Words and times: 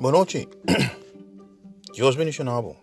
Boa 0.00 0.12
noite. 0.12 0.48
Dios 1.92 2.16
bendicionado. 2.16 2.74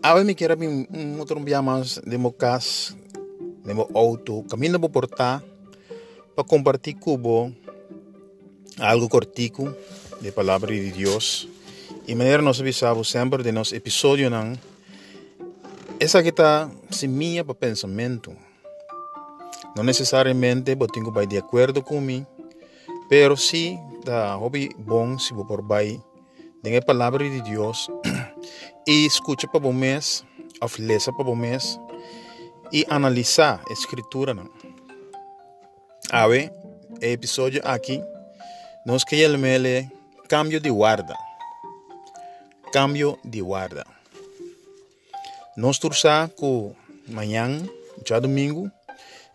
A 0.00 0.14
me 0.22 0.36
quero 0.36 0.54
um 0.56 1.18
outro 1.18 1.44
dia 1.44 1.60
mais 1.60 1.98
de 1.98 2.16
meu 2.16 2.30
casa, 2.30 2.94
de 3.64 3.74
meu 3.74 3.90
auto, 3.92 4.44
caminho 4.44 4.78
para 4.78 4.88
portar 4.88 5.42
para 6.36 6.44
compartilhar 6.44 7.00
com 7.00 7.52
algo 8.78 9.08
cortico 9.08 9.74
de 10.20 10.30
palavra 10.30 10.72
de 10.72 10.92
Deus. 10.92 11.48
E 12.06 12.14
maneira 12.14 12.40
nós 12.40 12.60
avisamos 12.60 13.10
sempre 13.10 13.42
de 13.42 13.50
nosso 13.50 13.74
episódio 13.74 14.30
não. 14.30 14.52
Essa 15.98 16.22
que 16.22 16.28
está 16.28 16.70
minha 17.08 17.44
para 17.44 17.54
necessariamente 19.82 20.70
eu 20.70 20.86
tenho 20.86 21.12
que 21.12 21.26
de 21.26 21.38
acordo 21.38 21.82
com 21.82 22.00
mim, 22.00 22.24
pero 23.08 23.36
sim 23.36 23.78
da 24.04 24.34
hobby 24.34 24.70
bom 24.78 25.18
se 25.18 25.34
vou 25.34 25.44
por 25.44 25.62
bai 25.62 26.00
dengan 26.62 26.82
palavra 26.82 27.22
de 27.22 27.42
Deus 27.42 27.86
e 28.86 29.06
escuta 29.06 29.46
para 29.46 29.60
bom 29.60 29.72
mês, 29.72 30.24
ou 30.60 30.70
lesa 30.78 31.12
para 31.12 31.24
bom 31.24 31.36
mês 31.36 31.78
e 32.72 32.84
analisar 32.90 33.62
a 33.68 33.72
escritura 33.72 34.34
não. 34.34 34.50
Ave, 36.10 36.50
o 36.90 37.04
episódio 37.04 37.60
aqui 37.64 38.02
nós 38.84 39.04
queremos 39.04 39.86
cambio 40.28 40.60
de 40.60 40.70
guarda. 40.70 41.14
Cambio 42.72 43.18
de 43.24 43.42
guarda. 43.42 43.84
Nós 45.56 45.78
torçamos 45.78 46.32
que 46.34 47.10
amanhã, 47.10 47.62
já 48.06 48.18
domingo, 48.18 48.70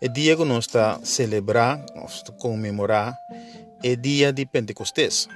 é 0.00 0.08
dia 0.08 0.36
que 0.36 0.44
nós 0.44 0.66
está 0.66 1.00
celebrar, 1.04 1.84
nós 1.94 2.22
comemorar 2.38 3.14
o 3.84 3.96
dia 3.96 4.32
de 4.32 4.46
Pentecostés. 4.46 5.28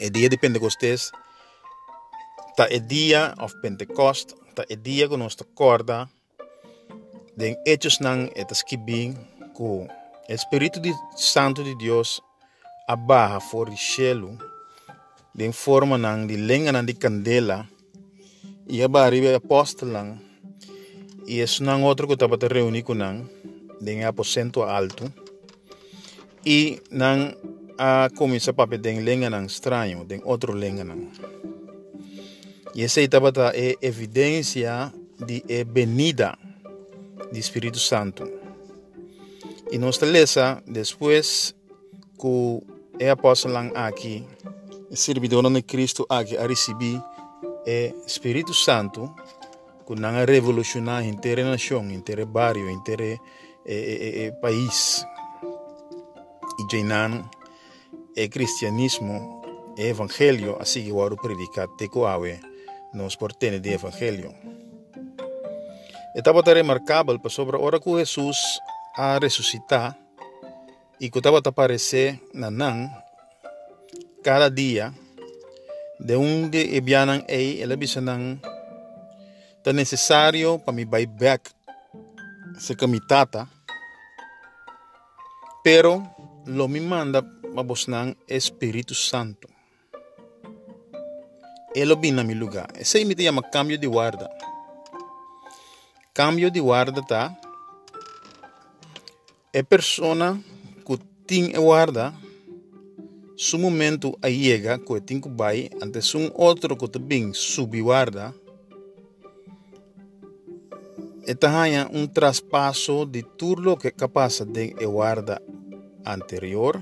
O 0.00 0.10
dia 0.10 0.28
de 0.28 0.36
Pentecostés 0.36 1.10
está 2.50 2.66
o 2.66 2.80
dia 2.80 3.34
of 3.38 3.54
Pentecost, 3.60 4.34
está 4.48 4.64
o 4.70 4.76
dia 4.76 5.08
que 5.08 5.16
nós 5.16 5.36
acorda 5.40 6.08
de 7.36 7.56
hechos 7.66 8.00
não 8.00 8.30
é 8.34 8.46
escrito 8.50 9.18
que 9.54 9.62
o 9.62 9.86
Espírito 10.28 10.80
Santo 11.16 11.62
de 11.62 11.74
Deus 11.76 12.20
abaja 12.88 13.40
fora 13.40 13.70
do 13.70 13.76
céu 13.76 14.38
de 15.34 15.52
forma 15.52 15.98
não 15.98 16.26
de 16.26 16.36
lenha 16.36 16.82
de 16.82 16.94
candela 16.94 17.68
e 18.66 18.82
abaixo 18.82 19.34
apóstolo 19.34 20.18
e 21.26 21.40
isso 21.40 21.62
não 21.62 21.82
outro 21.82 22.06
que 22.06 22.14
estava 22.14 22.38
reunir 22.50 22.84
com 22.84 22.94
não, 22.94 23.28
em 23.84 24.04
aposento 24.04 24.62
alto. 24.62 25.12
E 26.46 26.80
não 26.90 27.34
a 27.76 28.08
começar 28.14 28.52
para 28.52 28.78
den 28.78 29.00
lenga 29.00 29.28
não 29.28 29.44
estranho, 29.44 30.04
den 30.04 30.22
outro 30.24 30.52
lenga 30.52 30.84
não. 30.84 31.10
E 32.72 32.84
essa 32.84 33.00
estava 33.00 33.32
é 33.52 33.74
evidência 33.82 34.92
de 35.26 35.42
é 35.48 35.64
venida 35.64 36.38
do 37.32 37.38
Espírito 37.38 37.80
Santo. 37.80 38.30
E 39.72 39.78
nós 39.78 39.98
depois 40.66 41.52
que 42.16 42.26
o 42.26 42.62
apóstolo 43.10 43.56
aqui, 43.74 44.24
servidor 44.92 45.50
de 45.50 45.62
Cristo 45.62 46.06
aqui 46.08 46.36
a 46.36 46.46
receber 46.46 47.02
o 47.66 48.06
Espírito 48.06 48.54
Santo 48.54 49.12
kunanga 49.84 50.24
revolucionar 50.24 51.04
inteira 51.04 51.44
nação, 51.44 51.90
inteira 51.90 52.24
barrio, 52.26 52.70
inteira 52.70 53.04
eh, 53.04 53.18
eh, 53.66 54.26
eh, 54.26 54.30
país. 54.32 55.04
E 56.66 56.72
jainan 56.72 57.30
é 58.16 58.26
cristianismo, 58.28 59.42
é 59.78 59.88
evangelho, 59.88 60.56
assim 60.60 60.82
que 60.82 60.90
eu 60.90 61.16
predicar 61.16 61.68
teco 61.78 62.06
awe 62.06 62.40
nos 62.92 63.14
portene 63.14 63.60
de 63.60 63.74
evangelho. 63.74 64.34
Estava 66.14 66.42
remarcável 66.42 67.20
sobre 67.28 67.56
a 67.56 67.60
hora 67.60 67.78
que 67.78 67.90
Jesus 67.90 68.36
a 68.96 69.18
ressuscitar 69.18 69.96
e 71.00 71.08
que 71.08 71.18
estava 71.18 71.38
a 71.38 71.48
aparecer 71.48 72.20
na 72.34 72.50
nan 72.50 72.90
cada 74.24 74.50
dia 74.50 74.92
de 76.00 76.16
onde 76.16 76.74
ebianan 76.74 77.22
ei, 77.28 77.62
ela 77.62 77.76
bisanan 77.76 78.40
é 79.64 79.72
necessário 79.72 80.58
para 80.58 80.72
me 80.72 80.84
back 80.84 81.50
se 82.58 82.74
camitata, 82.74 83.48
pero 85.62 86.15
lo 86.46 86.68
me 86.68 86.80
manda 86.80 87.22
para 87.22 88.14
Espírito 88.28 88.94
Santo. 88.94 89.48
Ele 91.74 91.94
vem 91.96 92.12
na 92.12 92.24
meu 92.24 92.38
lugar. 92.38 92.68
Esse 92.78 93.04
me 93.04 93.14
chama 93.16 93.42
cambio 93.42 93.76
de 93.76 93.86
guarda. 93.86 94.30
Cambio 96.14 96.50
de 96.50 96.60
guarda 96.60 97.02
tá? 97.02 97.36
É 99.52 99.62
persona 99.62 100.40
que 100.86 100.98
tem 101.26 101.52
guarda, 101.52 102.14
su 103.36 103.58
momento 103.58 104.16
a 104.22 104.28
chega 104.28 104.78
que 104.78 105.00
tem 105.00 105.20
que 105.20 105.28
vai, 105.28 105.68
antes 105.82 106.14
um 106.14 106.30
outro 106.34 106.76
que 106.76 106.88
também 106.88 107.34
subi 107.34 107.82
guarda, 107.82 108.34
esta 111.26 111.48
hanya 111.48 111.90
um 111.92 112.06
traspasso 112.06 113.04
de 113.04 113.22
tudo 113.22 113.76
que 113.76 113.88
é 113.88 113.90
capaz 113.90 114.40
de 114.40 114.68
guarda 114.86 115.42
anterior 116.06 116.80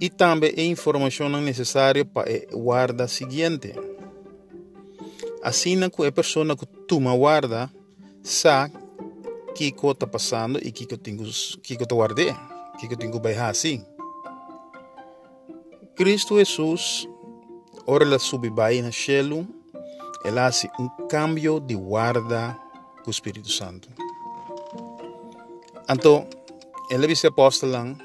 e 0.00 0.08
também 0.08 0.52
a 0.56 0.62
informação 0.62 1.28
necessária 1.28 2.04
para 2.04 2.24
guarda 2.52 3.08
seguinte. 3.08 3.74
Assim 5.42 5.78
que 5.90 6.12
pessoa 6.12 6.56
que 6.56 6.66
toma 6.86 7.16
guarda 7.16 7.70
sabe 8.22 8.76
o 9.48 9.52
que 9.52 9.68
está 9.68 10.06
passando 10.06 10.58
e 10.62 10.68
o 10.68 10.72
que 10.72 11.76
guardar, 11.86 12.72
o 12.74 12.78
que 12.78 13.18
baixar 13.18 13.50
assim. 13.50 13.84
Cristo 15.96 16.38
Jesus, 16.38 17.08
ora 17.86 18.04
ela 18.04 18.18
sube 18.20 18.50
vai 18.50 18.80
na 18.82 18.92
céu, 18.92 19.46
ela 20.24 20.52
faz 20.52 20.68
um 20.78 20.88
cambio 21.08 21.58
de 21.58 21.74
guarda 21.74 22.56
com 23.02 23.08
o 23.08 23.10
Espírito 23.10 23.50
Santo. 23.50 23.88
Então, 25.90 26.28
vice 26.96 27.26
apóstolo 27.26 27.96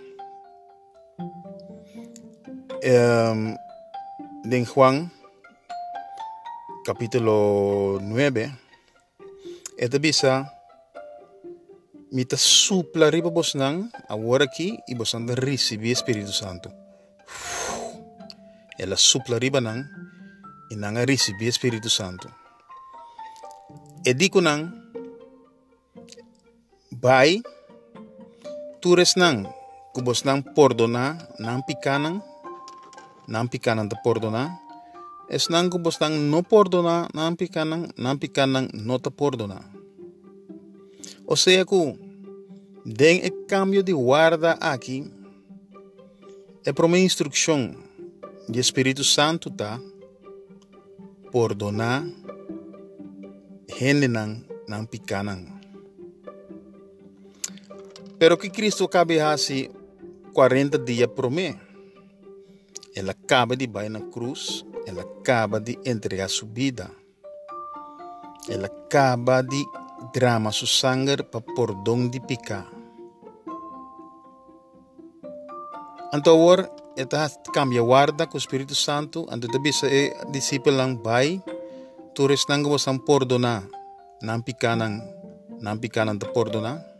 um, 2.83 3.55
em 4.51 4.65
Juan 4.65 5.09
capítulo 6.85 7.99
9 8.01 8.51
esta 9.79 9.99
bisa 9.99 10.45
mita 12.11 12.35
supla 12.35 13.09
riba 13.09 13.31
bos 13.31 13.55
nang 13.55 13.89
agora 14.09 14.43
aqui 14.43 14.77
e 14.87 14.93
bos 14.95 15.15
anda 15.15 15.33
receber 15.33 15.91
Espírito 15.91 16.33
Santo 16.33 16.69
ela 18.77 18.97
supla 18.97 19.39
riba 19.39 19.61
nang 19.61 19.87
e 20.69 20.75
nang 20.75 20.99
receber 21.07 21.47
Espírito 21.47 21.89
Santo 21.89 22.27
e 24.03 24.13
dico 24.13 24.41
nang 24.43 24.83
Bai, 27.03 27.43
tures 28.83 29.15
nang, 29.15 29.47
kubos 29.95 30.27
nang 30.27 30.43
pordona, 30.43 31.15
nang 31.39 31.63
pikanang, 31.63 32.19
nang 33.31 33.47
pikanang 33.47 33.87
ta 33.87 33.95
pordona, 34.03 34.59
es 35.31 35.47
nang 35.47 35.71
kubos 35.71 36.03
nang 36.03 36.27
no 36.27 36.43
pordona, 36.43 37.07
nang 37.15 37.39
pikanang, 37.39 37.95
nang 37.95 38.19
pikanang 38.19 38.67
no 38.75 38.99
ta 38.99 39.07
pordona. 39.07 39.63
O 41.23 41.39
sea 41.39 41.63
que, 41.63 41.95
den 42.83 43.23
e 43.23 43.31
cambio 43.47 43.81
de 43.81 43.93
guarda 43.93 44.59
aqui, 44.59 45.07
é 46.65 46.73
para 46.73 46.85
uma 46.85 46.99
instrução 46.99 47.71
de 48.49 48.59
Espírito 48.59 49.05
Santo 49.05 49.49
tá, 49.49 49.79
perdonar, 51.31 52.03
gente 53.79 54.09
nang, 54.09 54.43
nang 54.67 54.85
pikanang. 54.85 55.62
Pero 58.23 58.39
que 58.39 58.47
Cristo 58.49 58.87
cabe 58.87 59.19
assim 59.19 59.67
40 60.31 60.79
dias 60.79 61.11
por 61.11 61.27
mim. 61.29 61.59
Ela 62.95 63.11
acaba 63.11 63.53
de 63.53 63.65
ir 63.65 63.89
na 63.89 63.99
cruz, 63.99 64.63
ela 64.87 65.01
acaba 65.01 65.59
de 65.59 65.77
entregar 65.83 66.29
sua 66.29 66.47
vida. 66.47 66.89
Ela 68.47 68.67
acaba 68.67 69.41
de 69.41 69.61
drama 70.13 70.53
seu 70.53 70.67
sangue 70.67 71.21
para 71.23 71.41
perdão 71.41 72.07
de 72.07 72.21
pecar. 72.21 72.71
Então 76.13 76.33
agora, 76.33 76.71
ela 76.95 77.29
cambia 77.53 77.81
guarda 77.81 78.25
com 78.25 78.35
o 78.35 78.39
Espírito 78.39 78.73
Santo, 78.73 79.27
então 79.33 79.49
também 79.51 79.73
se 79.73 80.15
discípulo 80.31 80.77
lang 80.77 80.95
vai, 81.03 81.43
tu 82.15 82.25
res 82.25 82.47
nang 82.47 82.63
gawasang 82.63 83.03
perdona, 83.03 83.67
nang 84.21 84.39
pikanan, 84.39 85.03
nang 85.59 85.75
pikanan 85.77 86.17
te 86.17 86.25
perdona. 86.31 86.92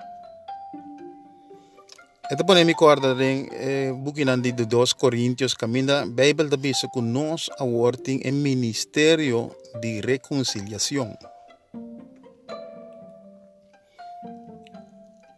Ito 2.23 2.47
po 2.47 2.55
na 2.55 2.63
mi 2.63 2.71
korda 2.71 3.11
rin 3.11 3.51
eh, 3.51 3.91
bukin 3.91 4.39
di 4.39 4.55
de 4.55 4.63
2 4.63 4.95
Corintios 4.95 5.59
caminda 5.59 6.07
Bible 6.07 6.47
da 6.47 6.55
bisa 6.55 6.87
con 6.87 7.11
nos 7.11 7.51
aworting 7.59 8.23
en 8.23 8.39
ministerio 8.39 9.51
de 9.83 9.99
reconciliación. 9.99 11.19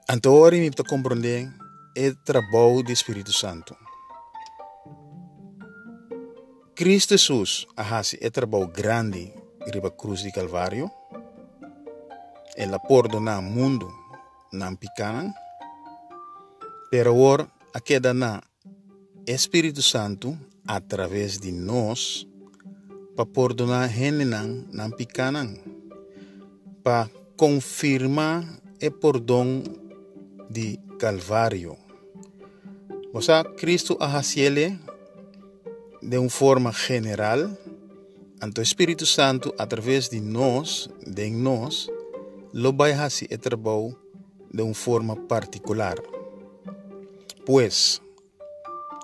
Antori 0.05 0.61
mi 0.61 0.69
to 0.69 0.85
compreender 0.85 1.49
el 1.95 2.21
trabalho 2.21 2.85
do 2.85 2.93
Espírito 2.93 3.33
Santo. 3.33 3.73
Cristo 6.75 7.17
Jesus 7.17 7.65
ahasi 7.75 8.19
é 8.21 8.29
trabalho 8.29 8.69
grande 8.69 9.33
riba 9.73 9.89
cruz 9.89 10.21
de 10.21 10.31
Calvário. 10.31 10.91
Ela 12.55 12.77
perdona 12.77 13.41
mundo 13.41 13.89
não 14.53 14.75
picanan. 14.75 15.33
Pero 16.89 17.11
agora 17.11 17.47
a 17.73 17.79
queda 17.79 18.13
na 18.13 18.41
Espírito 19.27 19.81
Santo 19.81 20.37
através 20.67 21.39
de 21.39 21.51
nós 21.51 22.27
para 23.15 23.25
perdonar 23.25 23.89
não 24.25 24.65
não 24.71 24.91
picanan. 24.91 25.55
Para 26.83 27.09
confirmar 27.35 28.43
o 28.81 28.91
perdão 28.91 29.63
de 30.49 30.79
Calvário. 30.99 31.77
Sea, 33.21 33.43
Cristo 33.43 33.97
ahasiele 33.99 34.77
de 36.01 36.17
uma 36.17 36.29
forma 36.29 36.71
general, 36.71 37.49
ante 38.41 38.59
o 38.59 38.63
Espírito 38.63 39.05
Santo, 39.05 39.53
através 39.57 40.09
de 40.09 40.19
nós, 40.19 40.87
de 41.07 41.29
nós, 41.31 41.87
lo 42.53 42.71
vai 42.73 42.93
e 43.29 43.37
trabalho 43.37 43.97
de 44.53 44.61
uma 44.61 44.73
forma 44.73 45.15
particular. 45.15 46.14
Pois, 47.45 48.01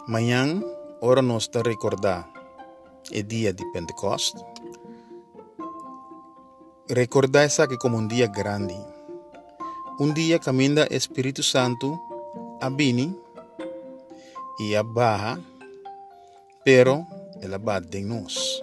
amanhã, 0.08 0.60
ora 1.00 1.22
nós 1.22 1.44
está 1.44 1.62
recordar 1.62 2.28
o 3.12 3.22
dia 3.22 3.54
de 3.54 3.64
Pentecostes. 3.72 4.44
Recordar 6.90 7.44
essa 7.44 7.68
que 7.68 7.78
como 7.78 7.98
um 7.98 8.08
dia 8.08 8.26
grande. 8.26 8.76
Um 10.00 10.12
dia 10.12 10.40
caminha 10.40 10.88
o 10.90 10.94
Espírito 10.94 11.44
Santo 11.44 12.00
a 12.60 12.68
bini 12.72 13.16
e 14.60 14.76
a 14.76 14.82
barra, 14.82 15.40
pero 16.66 17.06
ela 17.44 17.60
bate 17.60 18.00
em 18.00 18.06
nós. 18.06 18.60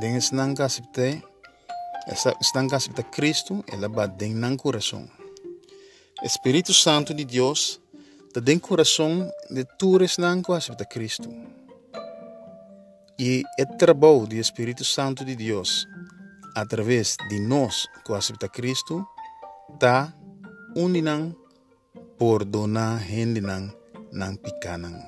Den 0.00 0.16
estão 0.16 0.52
aceitar, 0.58 1.22
estão 2.40 2.66
aceitar 2.72 3.04
Cristo, 3.04 3.64
ela 3.70 3.88
bate 3.88 4.24
em 4.24 4.34
nosso 4.34 4.56
coração. 4.56 5.08
Espírito 6.24 6.74
Santo 6.74 7.14
de 7.14 7.24
Deus, 7.24 7.80
dentro 8.40 8.66
do 8.66 8.68
coração 8.68 9.30
de 9.50 9.64
todos 9.64 10.18
não 10.18 10.42
aceitar 10.54 10.86
Cristo. 10.86 11.30
E 13.18 13.44
o 13.60 13.76
trabalho 13.76 14.26
do 14.26 14.34
Espírito 14.34 14.84
Santo 14.84 15.24
de 15.24 15.36
Deus, 15.36 15.86
através 16.56 17.16
de 17.28 17.38
nós 17.40 17.86
que 18.04 18.12
aceita 18.12 18.48
Cristo, 18.48 19.06
está 19.72 20.12
unindo 20.74 21.36
por 22.18 22.44
donar 22.44 23.00
gente 23.06 23.40
nang 23.40 23.70
nang 24.14 24.38
pikanang. 24.38 24.98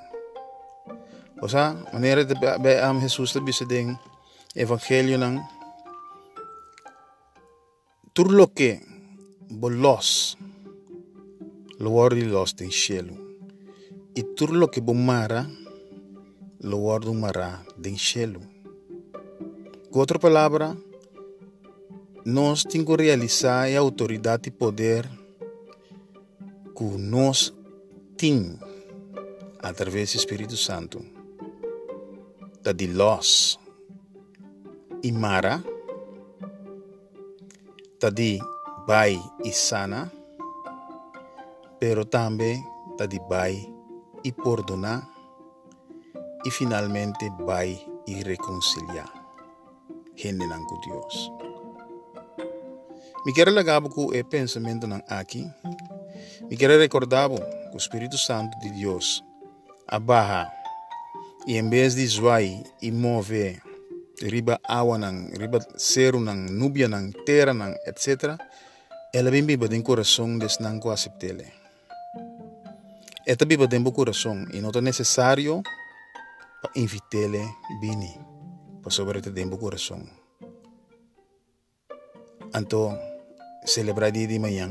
O 1.38 1.46
sa, 1.48 1.78
manera 1.92 2.24
de 2.24 2.34
be 2.34 2.80
am 2.82 3.00
Jesus 3.00 3.32
te 3.32 3.40
bisa 3.40 3.64
ding 3.64 3.94
evangelio 4.54 5.18
nang 5.18 5.38
turlo 8.14 8.50
que 8.50 8.82
bolos 9.46 10.34
lugar 11.78 12.14
de 12.14 12.24
los 12.24 12.54
den 12.54 12.70
cielo 12.70 13.14
e 14.14 14.22
turlo 14.22 14.70
que 14.70 14.80
bomara 14.80 15.46
lugar 16.60 17.00
do 17.00 17.12
mará 17.12 17.62
den 17.76 17.98
cielo. 17.98 18.40
Com 19.90 20.00
outra 20.00 20.18
palavra, 20.18 20.76
nós 22.24 22.64
temos 22.64 22.96
que 22.96 23.02
realizar 23.02 23.68
a 23.68 23.78
autoridade 23.78 24.48
e 24.48 24.50
poder 24.50 25.08
que 26.76 26.84
nós 26.98 27.54
temos 28.16 28.58
através 29.60 30.12
do 30.12 30.16
Espírito 30.16 30.56
Santo. 30.56 31.04
Da 32.62 32.72
de 32.72 32.88
los 32.88 33.60
e 35.02 35.12
mara, 35.12 35.62
da 38.00 38.10
de 38.10 38.40
bai 38.86 39.20
e 39.44 39.52
sana, 39.52 40.10
pero 41.78 42.04
também 42.04 42.62
da 42.98 43.06
de 43.06 43.18
bai 43.28 43.54
e 44.24 44.32
perdonar 44.32 45.08
e 46.44 46.50
finalmente 46.50 47.28
bai 47.44 47.78
e 48.06 48.22
reconciliar. 48.22 49.12
Gente 50.14 50.46
com 50.48 50.80
Deus. 50.80 51.32
Me 53.26 53.32
quero 53.34 53.50
legar 53.50 53.82
com 53.82 54.06
o 54.06 54.24
pensamento 54.24 54.86
não 54.86 55.02
aqui. 55.08 55.44
Me 56.48 56.56
quero 56.56 56.78
recordar 56.78 57.28
que 57.28 57.74
o 57.74 57.76
Espírito 57.76 58.16
Santo 58.16 58.58
de 58.60 58.70
Deus 58.70 59.22
abarra 59.86 60.50
e 61.46 61.56
em 61.56 61.68
vez 61.68 61.94
de 61.94 62.06
zoar 62.06 62.42
e 62.42 62.90
mover 62.92 63.60
riba 64.22 64.58
água 64.64 64.96
nang, 64.98 65.28
riba 65.36 65.60
cero 65.76 66.20
nang, 66.20 66.48
nubia 66.50 66.88
nang, 66.88 67.12
terra 67.24 67.52
nang, 67.52 67.76
etc. 67.86 68.38
Ela 69.12 69.30
bem 69.30 69.44
biba 69.44 69.68
den 69.68 69.82
coração 69.82 70.38
des 70.38 70.58
nang 70.60 70.80
ko 70.80 70.90
acceptele. 70.90 71.65
Esta 73.26 73.44
biba 73.44 73.66
den 73.66 73.82
bo 73.82 73.90
coração 73.90 74.46
e 74.54 74.62
não 74.62 74.70
é 74.70 74.80
necessário 74.80 75.60
para 76.62 76.70
invitele 76.78 77.42
bini 77.80 78.14
para 78.80 78.94
sobre 78.94 79.20
te 79.20 79.34
den 79.34 79.50
bo 79.50 79.58
coração. 79.58 79.98
Então, 82.54 82.96
celebrar 83.64 84.12
dia 84.12 84.28
de 84.28 84.38
manhã 84.38 84.70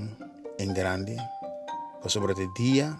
em 0.57 0.71
grande 0.71 1.17
sobre 2.07 2.31
o 2.31 2.53
dia 2.53 2.95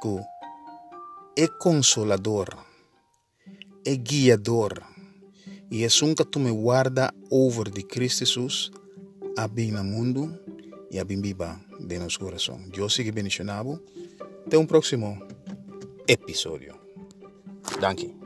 que 0.00 1.42
é 1.42 1.48
consolador, 1.58 2.46
é 3.84 3.96
guiador 3.96 4.80
e 5.72 5.82
é 5.82 5.88
um 6.04 6.14
que 6.14 6.24
tu 6.24 6.38
me 6.38 6.52
guarda 6.52 7.12
over 7.32 7.68
de 7.68 7.82
Cristo 7.82 8.20
Jesus 8.20 8.70
a 9.36 9.48
bem 9.48 9.72
no 9.72 9.82
mundo 9.82 10.38
e 10.88 11.00
a 11.00 11.04
bem 11.04 11.20
viva 11.20 11.60
de 11.80 11.98
nosso 11.98 12.20
coração. 12.20 12.62
Deus 12.70 12.94
siga 12.94 13.10
bendicionado. 13.10 13.82
Até 14.48 14.56
um 14.56 14.64
próximo 14.64 15.22
episódio. 16.08 16.74
Danke. 17.78 18.16